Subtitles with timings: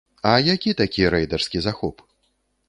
[0.29, 2.03] А які такі рэйдарскі захоп?